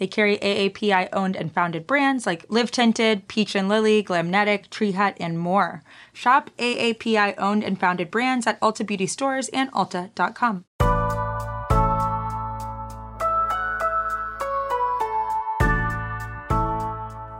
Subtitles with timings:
[0.00, 4.92] They carry AAPI owned and founded brands like Live Tinted, Peach and Lily, Glamnetic, Tree
[4.92, 5.82] Hut, and more.
[6.14, 10.64] Shop AAPI owned and founded brands at Ulta Beauty stores and Ulta.com.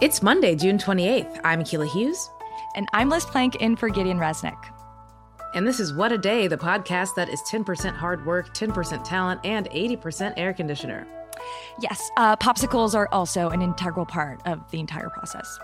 [0.02, 1.41] It's Monday, June 28th.
[1.43, 2.29] I'm Akilah Hughes.
[2.77, 4.59] And I'm Liz Plank in for Gideon Resnick.
[5.55, 9.41] And this is What a Day, the podcast that is 10% hard work, 10% talent,
[9.45, 11.07] and 80% air conditioner.
[11.81, 15.59] Yes, uh, popsicles are also an integral part of the entire process.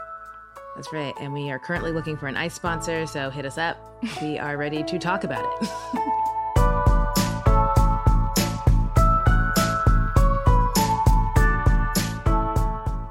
[0.77, 1.15] That's right.
[1.21, 3.79] And we are currently looking for an ice sponsor, so hit us up.
[4.21, 5.69] we are ready to talk about it.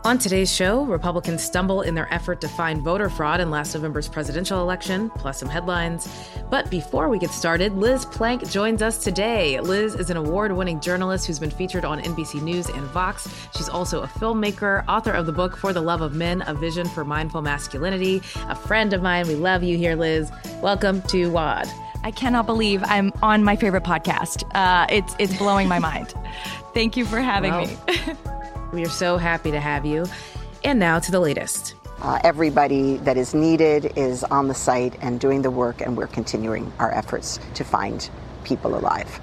[0.06, 4.08] On today's show, Republicans stumble in their effort to find voter fraud in last November's
[4.08, 6.08] presidential election, plus some headlines.
[6.52, 9.60] But before we get started, Liz Plank joins us today.
[9.60, 13.28] Liz is an award winning journalist who's been featured on NBC News and Vox.
[13.58, 16.88] She's also a filmmaker, author of the book For the Love of Men A Vision
[16.88, 19.28] for Mindful Masculinity, a friend of mine.
[19.28, 20.32] We love you here, Liz.
[20.62, 21.68] Welcome to WAD.
[22.04, 24.44] I cannot believe I'm on my favorite podcast.
[24.54, 26.14] Uh, it's, it's blowing my mind.
[26.76, 27.66] Thank you for having well.
[27.66, 28.14] me.
[28.76, 30.06] We are so happy to have you.
[30.66, 31.76] And now to the latest.
[32.02, 36.08] Uh, everybody that is needed is on the site and doing the work, and we're
[36.08, 38.10] continuing our efforts to find
[38.44, 39.22] people alive.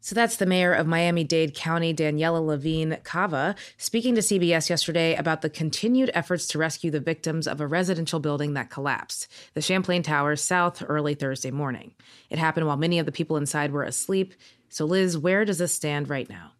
[0.00, 5.14] So that's the mayor of Miami Dade County, Daniela Levine Cava, speaking to CBS yesterday
[5.14, 9.62] about the continued efforts to rescue the victims of a residential building that collapsed, the
[9.62, 11.94] Champlain Towers South, early Thursday morning.
[12.30, 14.34] It happened while many of the people inside were asleep.
[14.70, 16.52] So, Liz, where does this stand right now?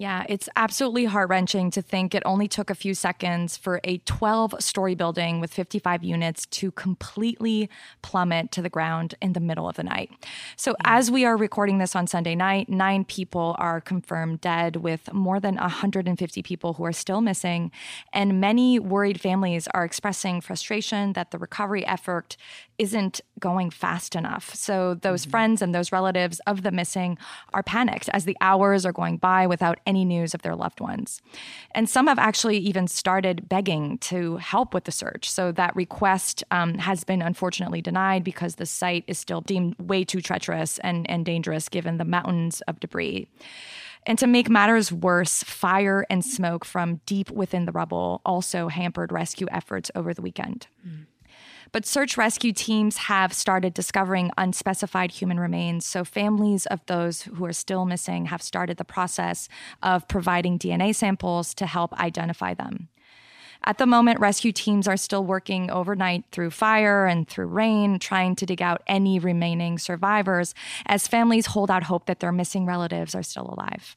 [0.00, 3.98] Yeah, it's absolutely heart wrenching to think it only took a few seconds for a
[3.98, 7.68] 12 story building with 55 units to completely
[8.00, 10.10] plummet to the ground in the middle of the night.
[10.56, 10.96] So, yeah.
[10.96, 15.38] as we are recording this on Sunday night, nine people are confirmed dead, with more
[15.38, 17.70] than 150 people who are still missing.
[18.14, 22.38] And many worried families are expressing frustration that the recovery effort
[22.78, 24.54] isn't going fast enough.
[24.54, 25.30] So, those mm-hmm.
[25.30, 27.18] friends and those relatives of the missing
[27.52, 31.20] are panicked as the hours are going by without any news of their loved ones.
[31.72, 35.30] And some have actually even started begging to help with the search.
[35.30, 40.04] So that request um, has been unfortunately denied because the site is still deemed way
[40.04, 43.28] too treacherous and, and dangerous given the mountains of debris.
[44.06, 49.12] And to make matters worse, fire and smoke from deep within the rubble also hampered
[49.12, 50.68] rescue efforts over the weekend.
[50.86, 51.06] Mm.
[51.72, 55.86] But search rescue teams have started discovering unspecified human remains.
[55.86, 59.48] So families of those who are still missing have started the process
[59.82, 62.88] of providing DNA samples to help identify them.
[63.62, 68.34] At the moment, rescue teams are still working overnight through fire and through rain, trying
[68.36, 70.54] to dig out any remaining survivors
[70.86, 73.96] as families hold out hope that their missing relatives are still alive.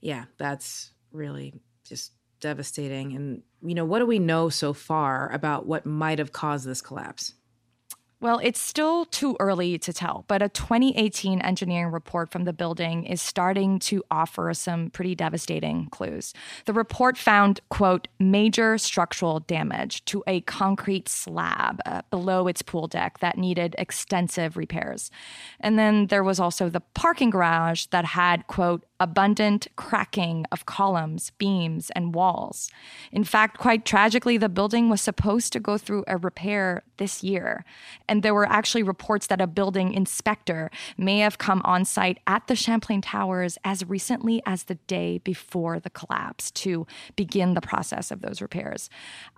[0.00, 1.54] Yeah, that's really
[1.84, 2.12] just
[2.44, 3.16] devastating.
[3.16, 6.82] And, you know, what do we know so far about what might have caused this
[6.82, 7.32] collapse?
[8.24, 13.04] Well, it's still too early to tell, but a 2018 engineering report from the building
[13.04, 16.32] is starting to offer some pretty devastating clues.
[16.64, 22.86] The report found, quote, major structural damage to a concrete slab uh, below its pool
[22.86, 25.10] deck that needed extensive repairs.
[25.60, 31.30] And then there was also the parking garage that had, quote, abundant cracking of columns,
[31.36, 32.70] beams, and walls.
[33.12, 37.64] In fact, quite tragically, the building was supposed to go through a repair this year.
[38.08, 42.46] And there were actually reports that a building inspector may have come on site at
[42.46, 46.86] the Champlain Towers as recently as the day before the collapse to
[47.16, 48.90] begin the process of those repairs.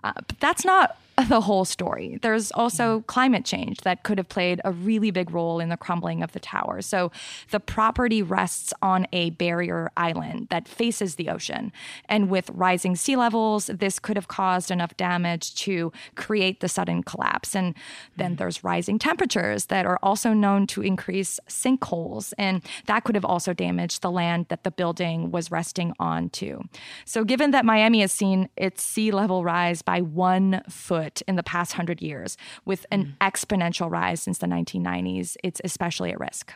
[0.03, 0.97] Uh, but that's not
[1.29, 2.19] the whole story.
[2.21, 6.21] There's also climate change that could have played a really big role in the crumbling
[6.21, 6.79] of the tower.
[6.81, 7.11] So
[7.49, 11.71] the property rests on a barrier island that faces the ocean.
[12.07, 17.01] And with rising sea levels, this could have caused enough damage to create the sudden
[17.01, 17.55] collapse.
[17.55, 17.73] And
[18.15, 18.37] then mm.
[18.37, 22.31] there's rising temperatures that are also known to increase sinkholes.
[22.37, 26.63] And that could have also damaged the land that the building was resting on, too.
[27.05, 31.35] So given that Miami has seen its sea level rise by one foot, foot in
[31.35, 33.17] the past hundred years, with an mm.
[33.19, 35.35] exponential rise since the 1990s.
[35.43, 36.53] It's especially at risk.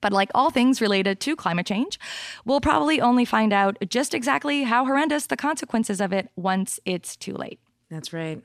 [0.00, 1.98] But like all things related to climate change,
[2.44, 7.16] we'll probably only find out just exactly how horrendous the consequences of it once it's
[7.16, 7.58] too late.
[7.90, 8.42] That's right.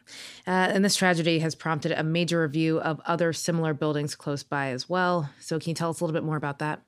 [0.47, 4.69] Uh, and this tragedy has prompted a major review of other similar buildings close by
[4.69, 5.29] as well.
[5.39, 6.81] So, can you tell us a little bit more about that?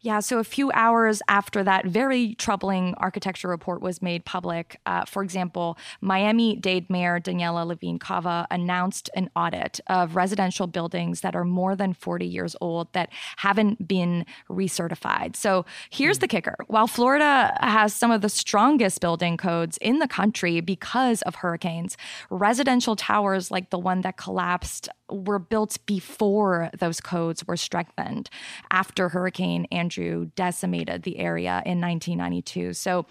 [0.00, 5.04] Yeah, so a few hours after that very troubling architecture report was made public, uh,
[5.04, 11.34] for example, Miami Dade Mayor Daniela Levine Cava announced an audit of residential buildings that
[11.34, 15.36] are more than 40 years old that haven't been recertified.
[15.36, 20.08] So here's the kicker while Florida has some of the strongest building codes in the
[20.08, 21.96] country because of hurricanes,
[22.30, 28.28] residential towers like the one that collapsed were built before those codes were strengthened
[28.70, 32.74] after Hurricane Andrew decimated the area in 1992.
[32.74, 33.06] So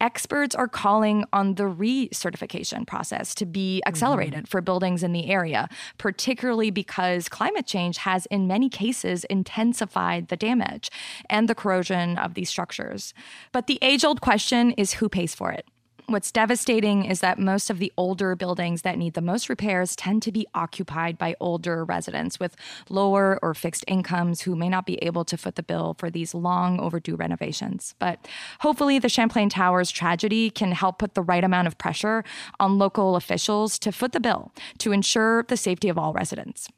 [0.00, 4.46] experts are calling on the recertification process to be accelerated mm-hmm.
[4.46, 10.36] for buildings in the area, particularly because climate change has, in many cases, intensified the
[10.36, 10.90] damage
[11.28, 13.14] and the corrosion of these structures.
[13.52, 15.66] But the age old question is who pays for it?
[16.08, 20.22] What's devastating is that most of the older buildings that need the most repairs tend
[20.22, 22.56] to be occupied by older residents with
[22.88, 26.32] lower or fixed incomes who may not be able to foot the bill for these
[26.32, 27.94] long overdue renovations.
[27.98, 28.26] But
[28.60, 32.24] hopefully, the Champlain Towers tragedy can help put the right amount of pressure
[32.58, 36.70] on local officials to foot the bill to ensure the safety of all residents.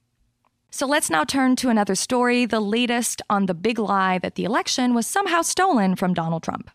[0.72, 4.42] So let's now turn to another story, the latest on the big lie that the
[4.42, 6.68] election was somehow stolen from Donald Trump.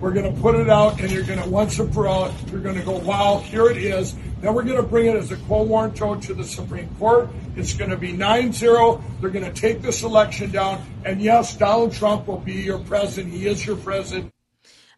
[0.00, 2.60] We're going to put it out, and you're going to, once and for all, you're
[2.60, 4.14] going to go, wow, here it is.
[4.40, 7.30] Then we're going to bring it as a quo warranto to the Supreme Court.
[7.56, 9.02] It's going to be 9 0.
[9.20, 10.84] They're going to take this election down.
[11.06, 13.32] And yes, Donald Trump will be your president.
[13.32, 14.33] He is your president.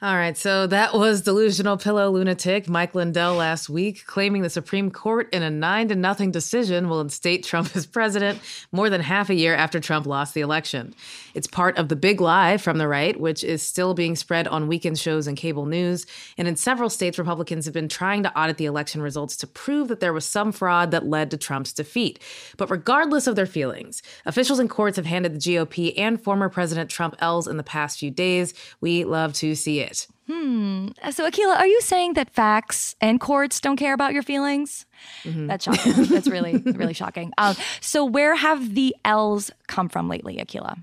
[0.03, 4.91] All right, so that was delusional pillow lunatic Mike Lindell last week, claiming the Supreme
[4.91, 8.39] Court in a nine to nothing decision will instate Trump as president
[8.73, 10.95] more than half a year after Trump lost the election.
[11.33, 14.69] It's part of the big lie from the right, which is still being spread on
[14.69, 16.05] weekend shows and cable news.
[16.37, 19.89] And in several states, Republicans have been trying to audit the election results to prove
[19.89, 22.19] that there was some fraud that led to Trump's defeat.
[22.59, 26.91] But regardless of their feelings, officials in courts have handed the GOP and former President
[26.91, 28.53] Trump L's in the past few days.
[28.83, 30.07] We love to see it it.
[30.27, 30.89] Hmm.
[31.11, 34.85] So, Akilah, are you saying that facts and courts don't care about your feelings?
[35.25, 35.47] Mm-hmm.
[35.47, 36.05] That's shocking.
[36.05, 37.33] That's really, really shocking.
[37.39, 40.83] Um, so, where have the L's come from lately, Akilah?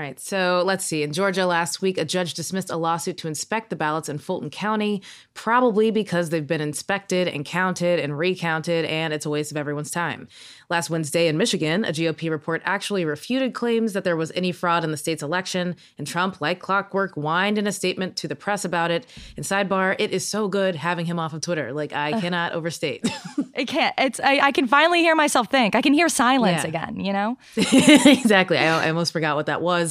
[0.00, 1.02] All right, so let's see.
[1.02, 4.48] In Georgia last week, a judge dismissed a lawsuit to inspect the ballots in Fulton
[4.48, 5.02] County,
[5.34, 9.90] probably because they've been inspected and counted and recounted, and it's a waste of everyone's
[9.90, 10.26] time.
[10.70, 14.84] Last Wednesday in Michigan, a GOP report actually refuted claims that there was any fraud
[14.84, 18.64] in the state's election, and Trump, like clockwork, whined in a statement to the press
[18.64, 19.04] about it.
[19.36, 21.74] And sidebar, it is so good having him off of Twitter.
[21.74, 23.06] Like I uh, cannot overstate.
[23.56, 23.94] I can't.
[23.98, 25.74] It's I, I, can finally hear myself think.
[25.74, 26.68] I can hear silence yeah.
[26.68, 27.00] again.
[27.00, 27.36] You know.
[27.56, 28.56] exactly.
[28.56, 29.89] I, I almost forgot what that was.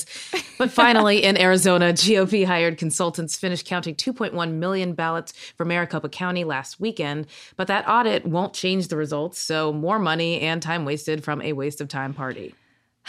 [0.57, 6.44] But finally, in Arizona, GOP hired consultants finished counting 2.1 million ballots for Maricopa County
[6.44, 7.28] last weekend.
[7.56, 9.40] But that audit won't change the results.
[9.40, 12.54] So more money and time wasted from a waste of time party.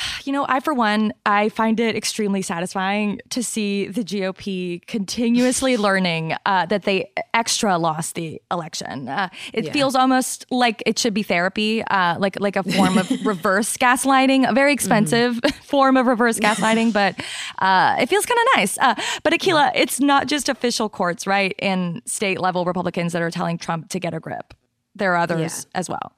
[0.24, 5.76] You know, I, for one, I find it extremely satisfying to see the GOP continuously
[5.78, 9.08] learning uh, that they extra lost the election.
[9.08, 9.72] Uh, it yeah.
[9.72, 14.48] feels almost like it should be therapy, uh, like like a form of reverse gaslighting,
[14.48, 15.60] a very expensive mm-hmm.
[15.62, 17.18] form of reverse gaslighting, but
[17.60, 18.78] uh, it feels kind of nice.
[18.78, 23.30] Uh, but Akilah, it's not just official courts, right, and state level Republicans that are
[23.30, 24.54] telling Trump to get a grip.
[24.94, 25.78] There are others yeah.
[25.78, 26.12] as well.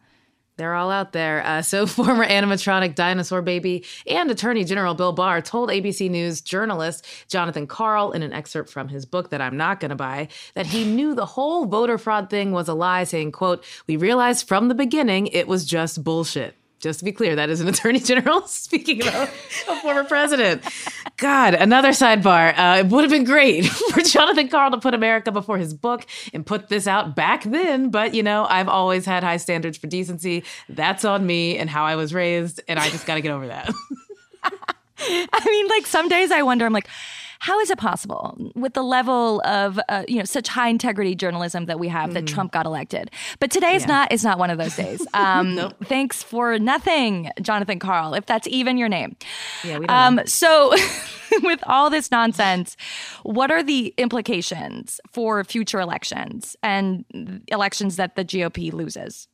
[0.56, 1.44] They're all out there.
[1.44, 7.06] Uh, so, former animatronic dinosaur baby and Attorney General Bill Barr told ABC News journalist
[7.28, 10.66] Jonathan Karl in an excerpt from his book that I'm not going to buy that
[10.66, 14.68] he knew the whole voter fraud thing was a lie, saying, "quote We realized from
[14.68, 18.42] the beginning it was just bullshit." Just to be clear, that is an attorney general
[18.46, 19.28] speaking about
[19.68, 20.62] a former president.
[21.16, 22.52] God, another sidebar.
[22.58, 26.04] Uh, it would have been great for Jonathan Karl to put America before his book
[26.34, 27.90] and put this out back then.
[27.90, 30.42] But, you know, I've always had high standards for decency.
[30.68, 32.60] That's on me and how I was raised.
[32.66, 33.72] And I just got to get over that.
[34.98, 36.88] I mean, like some days I wonder, I'm like,
[37.42, 41.66] how is it possible with the level of uh, you know such high integrity journalism
[41.66, 42.12] that we have mm.
[42.14, 43.11] that Trump got elected?
[43.40, 43.88] But today is yeah.
[43.88, 45.06] not is not one of those days.
[45.14, 45.75] Um, nope.
[45.84, 49.16] Thanks for nothing, Jonathan Karl, if that's even your name.
[49.62, 50.25] Yeah, we don't um, know.
[50.25, 50.75] So.
[51.42, 52.76] with all this nonsense,
[53.22, 59.28] what are the implications for future elections and elections that the GOP loses?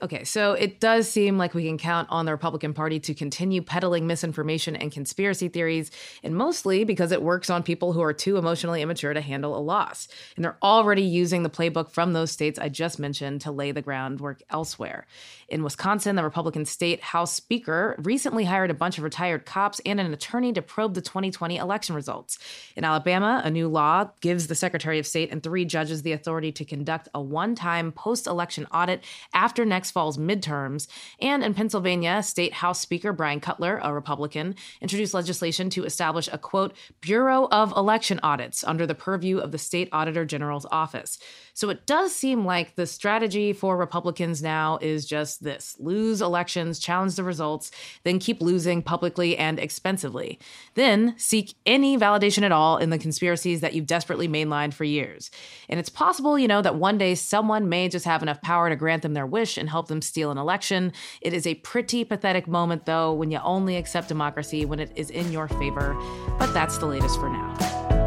[0.00, 3.60] Okay, so it does seem like we can count on the Republican Party to continue
[3.60, 5.90] peddling misinformation and conspiracy theories,
[6.22, 9.58] and mostly because it works on people who are too emotionally immature to handle a
[9.58, 10.06] loss.
[10.36, 13.82] And they're already using the playbook from those states I just mentioned to lay the
[13.82, 15.04] groundwork elsewhere.
[15.48, 19.98] In Wisconsin, the Republican state House Speaker recently hired a bunch of retired cops and
[19.98, 22.38] an attorney to probe the 2020 election results.
[22.76, 26.52] In Alabama, a new law gives the Secretary of State and three judges the authority
[26.52, 29.02] to conduct a one time post election audit
[29.34, 30.88] after next fall's midterms.
[31.20, 36.38] And in Pennsylvania, State House Speaker Bryan Cutler, a Republican, introduced legislation to establish a
[36.38, 41.18] quote, Bureau of Election Audits under the purview of the State Auditor General's office.
[41.54, 46.78] So it does seem like the strategy for Republicans now is just this lose elections,
[46.78, 47.70] challenge the results,
[48.04, 50.38] then keep losing publicly and expensively.
[50.74, 55.30] Then seek any validation at all in the conspiracies that you've desperately mainlined for years.
[55.68, 58.76] And it's possible, you know, that one day someone may just have enough power to
[58.76, 60.92] grant them their wish and help them steal an election.
[61.20, 65.10] It is a pretty pathetic moment, though, when you only accept democracy when it is
[65.10, 65.96] in your favor.
[66.38, 67.97] But that's the latest for now.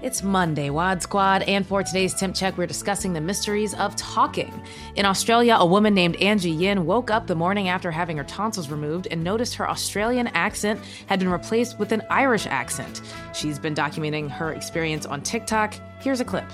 [0.00, 4.62] It's Monday, WAD Squad, and for today's Temp Check, we're discussing the mysteries of talking.
[4.94, 8.70] In Australia, a woman named Angie Yen woke up the morning after having her tonsils
[8.70, 13.02] removed and noticed her Australian accent had been replaced with an Irish accent.
[13.34, 15.74] She's been documenting her experience on TikTok.
[15.98, 16.46] Here's a clip.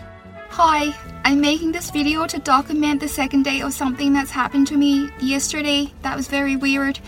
[0.49, 4.79] Hi, I'm making this video to document the second day of something that's happened to
[4.79, 6.99] me yesterday that was very weird.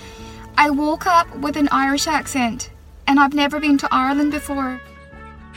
[0.58, 2.68] I woke up with an Irish accent,
[3.06, 4.82] and I've never been to Ireland before.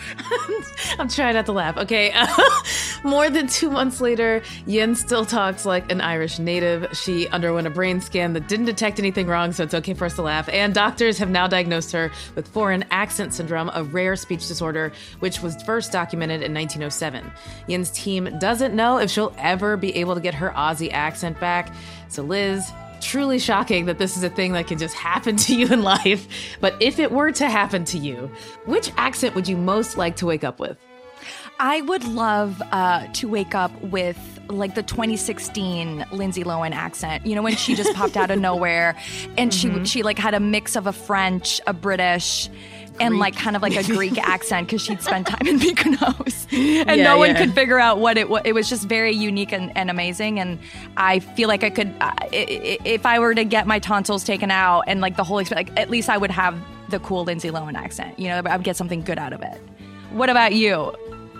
[0.99, 1.77] I'm trying not to laugh.
[1.77, 2.11] Okay.
[2.11, 2.27] Uh,
[3.03, 6.87] more than two months later, Yen still talks like an Irish native.
[6.93, 10.15] She underwent a brain scan that didn't detect anything wrong, so it's okay for us
[10.15, 10.49] to laugh.
[10.49, 15.41] And doctors have now diagnosed her with foreign accent syndrome, a rare speech disorder, which
[15.41, 17.31] was first documented in 1907.
[17.67, 21.73] Yen's team doesn't know if she'll ever be able to get her Aussie accent back.
[22.09, 25.67] So, Liz, truly shocking that this is a thing that can just happen to you
[25.67, 26.27] in life.
[26.61, 28.31] But if it were to happen to you,
[28.65, 30.77] which accent would you most like to wake up with?
[31.59, 37.25] I would love uh, to wake up with like the 2016 Lindsay Lohan accent.
[37.25, 38.95] You know when she just popped out of nowhere,
[39.37, 39.83] and mm-hmm.
[39.83, 42.49] she she like had a mix of a French, a British,
[42.99, 46.97] and like kind of like a Greek accent because she'd spent time in Mykonos, and
[46.97, 47.37] yeah, no one yeah.
[47.39, 48.41] could figure out what it was.
[48.45, 50.39] It was just very unique and, and amazing.
[50.39, 50.59] And
[50.97, 54.83] I feel like I could, uh, if I were to get my tonsils taken out
[54.87, 57.75] and like the whole experience, like at least I would have the cool Lindsay Lohan
[57.75, 58.17] accent.
[58.19, 59.61] You know, I would get something good out of it.
[60.11, 60.93] What about you?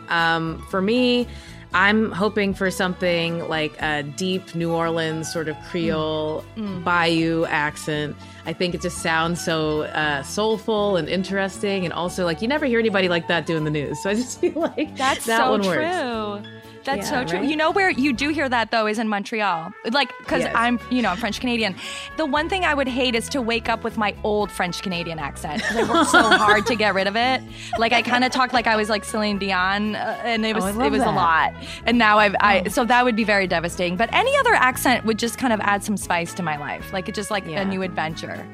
[0.10, 1.28] Um, for me,
[1.74, 6.84] I'm hoping for something like a deep New Orleans sort of Creole mm.
[6.84, 8.16] bayou accent.
[8.48, 12.66] I think it just sounds so uh, soulful and interesting, and also like you never
[12.66, 14.02] hear anybody like that doing the news.
[14.02, 15.72] So I just feel like that's that so one true.
[15.72, 16.48] Works.
[16.90, 17.40] That's yeah, so true.
[17.40, 17.50] Right?
[17.50, 19.72] You know where you do hear that though is in Montreal.
[19.92, 20.54] Like cuz yes.
[20.56, 21.76] I'm, you know, I'm French Canadian.
[22.18, 25.20] The one thing I would hate is to wake up with my old French Canadian
[25.20, 27.42] accent I worked so hard to get rid of it.
[27.78, 30.64] Like I kind of talked like I was like Celine Dion uh, and it was
[30.66, 31.08] oh, it was that.
[31.08, 31.54] a lot.
[31.86, 32.70] And now I've I oh.
[32.70, 33.96] so that would be very devastating.
[33.96, 36.92] But any other accent would just kind of add some spice to my life.
[36.92, 37.62] Like it's just like yeah.
[37.62, 38.48] a new adventure.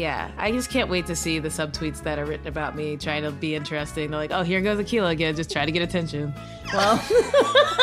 [0.00, 3.22] Yeah, I just can't wait to see the subtweets that are written about me trying
[3.22, 4.10] to be interesting.
[4.10, 6.32] They're like, oh, here goes Akilah again, just trying to get attention.
[6.72, 7.04] Well,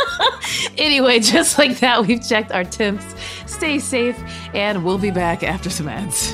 [0.80, 3.06] anyway, just like that, we've checked our temps.
[3.46, 4.20] Stay safe,
[4.56, 6.34] and we'll be back after some ads.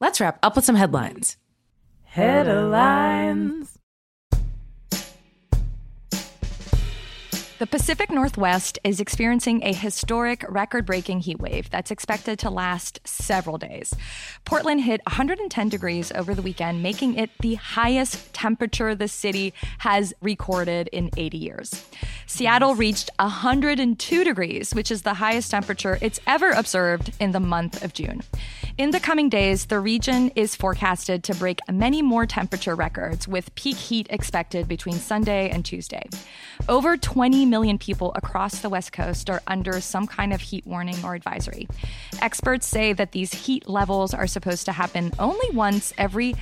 [0.00, 1.36] Let's wrap up with some headlines.
[2.04, 3.78] Headlines.
[7.58, 13.00] The Pacific Northwest is experiencing a historic record breaking heat wave that's expected to last
[13.02, 13.92] several days.
[14.44, 20.14] Portland hit 110 degrees over the weekend, making it the highest temperature the city has
[20.20, 21.84] recorded in 80 years.
[22.28, 27.82] Seattle reached 102 degrees, which is the highest temperature it's ever observed in the month
[27.82, 28.22] of June.
[28.78, 33.52] In the coming days, the region is forecasted to break many more temperature records, with
[33.56, 36.08] peak heat expected between Sunday and Tuesday.
[36.68, 40.94] Over 20 million people across the West Coast are under some kind of heat warning
[41.04, 41.66] or advisory.
[42.22, 46.36] Experts say that these heat levels are supposed to happen only once every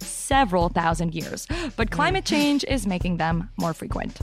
[0.00, 1.46] several thousand years,
[1.76, 4.18] but climate change is making them more frequent.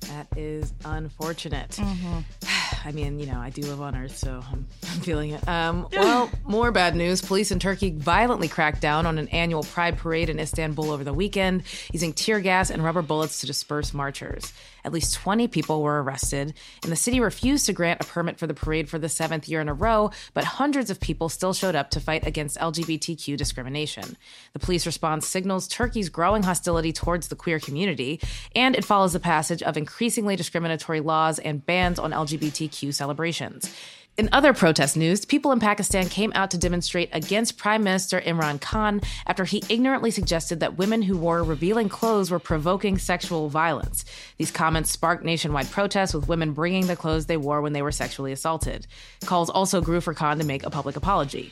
[0.00, 1.70] That is unfortunate.
[1.70, 2.20] Mm-hmm.
[2.84, 5.46] I mean, you know, I do live on Earth, so I'm, I'm feeling it.
[5.48, 7.20] Um, well, more bad news.
[7.20, 11.12] Police in Turkey violently cracked down on an annual pride parade in Istanbul over the
[11.12, 14.52] weekend, using tear gas and rubber bullets to disperse marchers.
[14.84, 18.46] At least 20 people were arrested, and the city refused to grant a permit for
[18.46, 21.74] the parade for the seventh year in a row, but hundreds of people still showed
[21.74, 24.16] up to fight against LGBTQ discrimination.
[24.52, 28.20] The police response signals Turkey's growing hostility towards the queer community,
[28.54, 33.74] and it follows the passage of increasingly discriminatory laws and bans on LGBTQ celebrations.
[34.18, 38.60] In other protest news, people in Pakistan came out to demonstrate against Prime Minister Imran
[38.60, 44.04] Khan after he ignorantly suggested that women who wore revealing clothes were provoking sexual violence.
[44.36, 47.92] These comments sparked nationwide protests, with women bringing the clothes they wore when they were
[47.92, 48.86] sexually assaulted.
[49.24, 51.50] Calls also grew for Khan to make a public apology.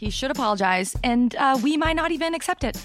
[0.00, 2.82] He should apologize, and uh, we might not even accept it.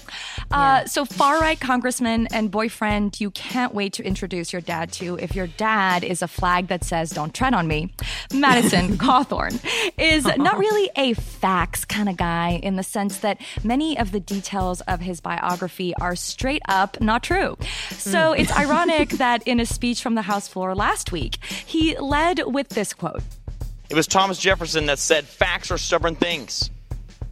[0.50, 5.18] Uh, So, far right congressman and boyfriend, you can't wait to introduce your dad to
[5.18, 7.94] if your dad is a flag that says, Don't tread on me.
[8.34, 9.58] Madison Cawthorn
[9.96, 14.20] is not really a facts kind of guy in the sense that many of the
[14.20, 17.56] details of his biography are straight up not true.
[17.92, 18.40] So, hmm.
[18.40, 22.68] it's ironic that in a speech from the House floor last week, he led with
[22.68, 23.22] this quote.
[23.88, 26.70] It was Thomas Jefferson that said, Facts are stubborn things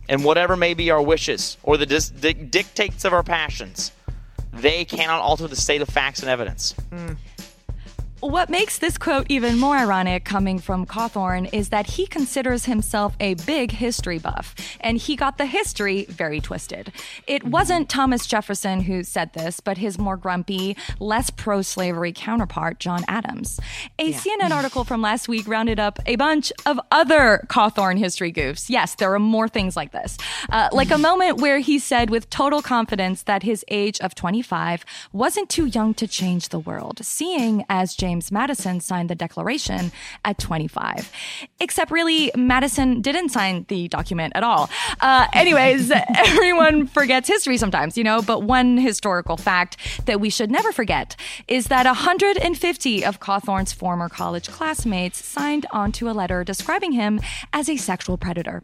[0.09, 3.93] and whatever may be our wishes or the dis- dictates of our passions,
[4.53, 6.75] they cannot alter the state of facts and evidence.
[6.91, 7.17] Mm.
[8.25, 13.15] What makes this quote even more ironic coming from Cawthorn is that he considers himself
[13.21, 16.91] a big history buff, and he got the history very twisted.
[17.27, 17.51] It mm-hmm.
[17.51, 23.05] wasn't Thomas Jefferson who said this, but his more grumpy, less pro slavery counterpart, John
[23.09, 23.61] Adams.
[23.99, 24.19] A yeah.
[24.19, 28.71] CNN article from last week rounded up a bunch of other Cawthorn history goofs.
[28.71, 30.17] Yes, there are more things like this.
[30.49, 34.87] Uh, like a moment where he said with total confidence that his age of 25
[35.13, 39.91] wasn't too young to change the world, seeing as James James Madison signed the Declaration
[40.25, 41.11] at 25.
[41.59, 44.71] Except, really, Madison didn't sign the document at all.
[45.01, 50.49] Uh, anyways, everyone forgets history sometimes, you know, but one historical fact that we should
[50.49, 51.17] never forget
[51.49, 57.19] is that 150 of Cawthorn's former college classmates signed onto a letter describing him
[57.53, 58.63] as a sexual predator.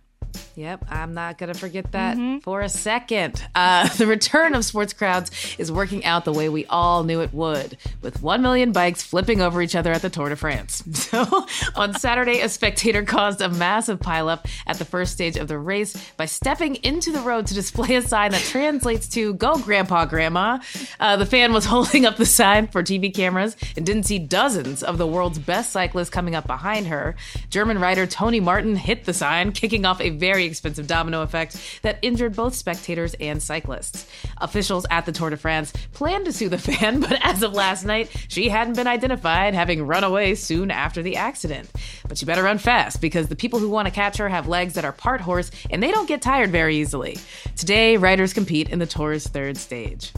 [0.56, 2.38] Yep, I'm not going to forget that mm-hmm.
[2.40, 3.42] for a second.
[3.54, 7.32] Uh, the return of sports crowds is working out the way we all knew it
[7.32, 10.84] would, with 1 million bikes flipping over each other at the Tour de France.
[11.10, 15.58] So, on Saturday, a spectator caused a massive pileup at the first stage of the
[15.58, 20.04] race by stepping into the road to display a sign that translates to Go Grandpa,
[20.04, 20.60] Grandma.
[21.00, 24.84] Uh, the fan was holding up the sign for TV cameras and didn't see dozens
[24.84, 27.16] of the world's best cyclists coming up behind her.
[27.48, 31.98] German rider Tony Martin hit the sign, kicking off a very expensive domino effect that
[32.02, 34.06] injured both spectators and cyclists.
[34.38, 37.84] Officials at the Tour de France planned to sue the fan, but as of last
[37.84, 41.68] night, she hadn't been identified, having run away soon after the accident.
[42.06, 44.74] But she better run fast because the people who want to catch her have legs
[44.74, 47.18] that are part horse and they don't get tired very easily.
[47.56, 50.12] Today, riders compete in the Tour's third stage.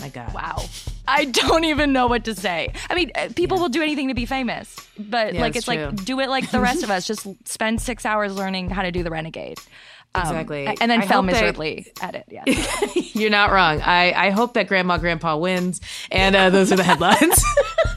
[0.00, 0.32] My God.
[0.32, 0.64] Wow.
[1.12, 2.72] I don't even know what to say.
[2.88, 3.62] I mean, uh, people yeah.
[3.62, 6.50] will do anything to be famous, but yeah, like it's, it's like do it like
[6.50, 7.06] the rest of us.
[7.12, 9.58] Just spend six hours learning how to do the renegade.
[10.14, 10.66] Um, exactly.
[10.66, 12.26] And then I fail miserably at it.
[12.28, 12.44] Yeah.
[12.94, 13.80] You're not wrong.
[13.80, 15.80] I, I hope that Grandma Grandpa wins.
[16.10, 17.42] And uh, those are the headlines.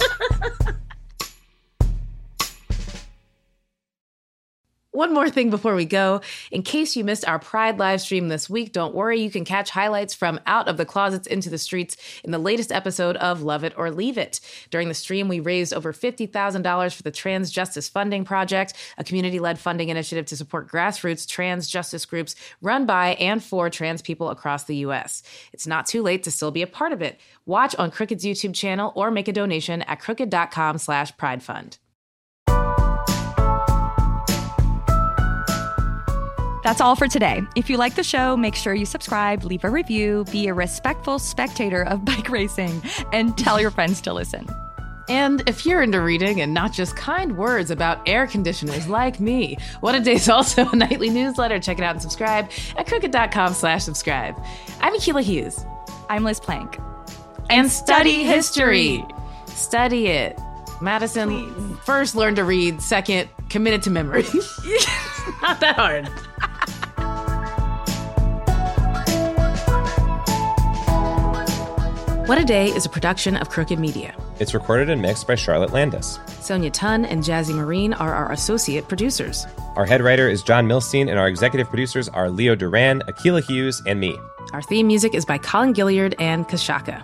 [4.96, 6.22] One more thing before we go.
[6.52, 9.70] In case you missed our Pride live stream this week, don't worry, you can catch
[9.70, 13.66] highlights from Out of the Closets into the Streets in the latest episode of Love
[13.66, 14.40] It or Leave It.
[14.70, 19.38] During the stream, we raised over $50,000 for the Trans Justice Funding Project, a community
[19.38, 24.30] led funding initiative to support grassroots trans justice groups run by and for trans people
[24.30, 25.24] across the U.S.
[25.52, 27.20] It's not too late to still be a part of it.
[27.46, 31.80] Watch on Crooked's YouTube channel or make a donation at crooked.com slash pridefund.
[36.66, 37.44] That's all for today.
[37.56, 41.20] If you like the show, make sure you subscribe, leave a review, be a respectful
[41.20, 42.82] spectator of bike racing,
[43.14, 44.48] and tell your friends to listen.
[45.08, 49.58] And if you're into reading and not just kind words about air conditioners like me,
[49.82, 51.60] What a Day is also a nightly newsletter.
[51.60, 54.36] Check it out and subscribe at crooked.com slash subscribe.
[54.82, 55.64] I'm Akilah Hughes.
[56.10, 56.80] I'm Liz Plank.
[56.80, 59.06] And, and study history.
[59.46, 60.40] Study it.
[60.82, 61.78] Madison, Please.
[61.86, 64.26] first learn to read, second, committed to memory.
[64.26, 64.88] It's
[65.44, 66.10] not that hard.
[72.26, 74.16] What a Day is a production of Crooked Media.
[74.40, 76.18] It's recorded and mixed by Charlotte Landes.
[76.40, 79.46] Sonia Tun and Jazzy Marine are our associate producers.
[79.76, 83.80] Our head writer is Jon Milstein, and our executive producers are Leo Duran, Akilah Hughes,
[83.86, 84.18] and me.
[84.54, 87.04] Our theme music is by Colin Gilliard and Kashaka.